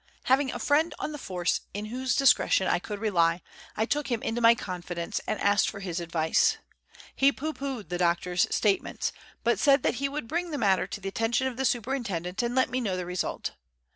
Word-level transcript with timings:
Having 0.23 0.51
a 0.51 0.57
friend 0.57 0.95
on 0.97 1.11
the 1.11 1.19
force 1.19 1.61
in 1.75 1.85
whose 1.93 2.15
discretion 2.15 2.67
I 2.67 2.79
could 2.79 2.97
rely, 2.97 3.43
I 3.77 3.85
took 3.85 4.07
him 4.07 4.19
into 4.23 4.41
my 4.41 4.55
confidence 4.55 5.21
and 5.27 5.39
asked 5.39 5.69
for 5.69 5.79
his 5.79 5.99
advice. 5.99 6.57
He 7.15 7.31
pooh 7.31 7.53
poohed 7.53 7.89
the 7.89 7.99
doctor's 7.99 8.47
statements, 8.49 9.11
but 9.43 9.59
said 9.59 9.83
that 9.83 9.97
he 10.01 10.09
would 10.09 10.27
bring 10.27 10.49
the 10.49 10.57
matter 10.57 10.87
to 10.87 10.99
the 10.99 11.09
attention 11.09 11.45
of 11.45 11.55
the 11.55 11.65
superintendent 11.65 12.41
and 12.41 12.55
let 12.55 12.71
me 12.71 12.81
know 12.81 12.97
the 12.97 13.05
result. 13.05 13.51